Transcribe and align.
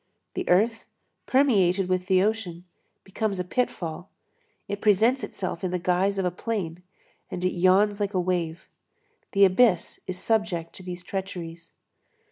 The 0.33 0.49
earth, 0.49 0.85
permeated 1.27 1.87
with 1.87 2.07
the 2.07 2.23
ocean, 2.23 2.65
becomes 3.03 3.37
a 3.39 3.43
pitfall. 3.43 4.09
It 4.67 4.81
presents 4.81 5.23
itself 5.23 5.63
in 5.63 5.69
the 5.69 5.77
guise 5.77 6.17
of 6.17 6.25
a 6.25 6.31
plain, 6.31 6.81
and 7.29 7.45
it 7.45 7.51
yawns 7.51 7.99
like 7.99 8.15
a 8.15 8.19
wave. 8.19 8.67
The 9.33 9.45
abyss 9.45 9.99
is 10.07 10.17
subject 10.17 10.73
to 10.73 10.81
these 10.81 11.03
treacheries. 11.03 11.71